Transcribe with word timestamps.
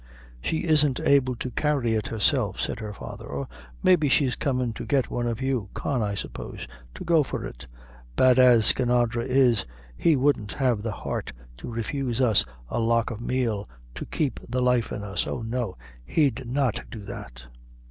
"She 0.41 0.63
isn't 0.63 0.99
able 0.99 1.35
to 1.35 1.51
carry 1.51 1.93
it 1.93 2.07
herself," 2.07 2.59
said 2.59 2.79
their 2.79 2.91
father; 2.91 3.27
"or 3.27 3.47
maybe 3.83 4.09
she's 4.09 4.35
comin' 4.35 4.73
to 4.73 4.85
get 4.87 5.11
one 5.11 5.27
of 5.27 5.43
you 5.43 5.69
Con, 5.75 6.01
I 6.01 6.15
suppose 6.15 6.67
to 6.95 7.03
go 7.05 7.21
for 7.21 7.45
it. 7.45 7.67
Bad 8.15 8.39
as 8.39 8.65
Skinadre 8.65 9.23
is, 9.29 9.67
he 9.95 10.15
wouldn't 10.15 10.53
have 10.53 10.81
the 10.81 10.91
heart 10.91 11.33
to 11.57 11.69
refuse 11.71 12.19
us 12.19 12.43
a 12.67 12.79
lock 12.79 13.11
o' 13.11 13.17
meal 13.17 13.69
to 13.93 14.07
keep 14.07 14.39
the 14.49 14.59
life 14.59 14.91
in 14.91 15.03
us. 15.03 15.27
Oh! 15.27 15.43
no, 15.43 15.77
he'd 16.03 16.47
not 16.47 16.81
do 16.89 17.01
that." 17.01 17.45